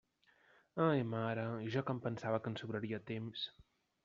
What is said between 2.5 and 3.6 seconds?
ens sobraria temps.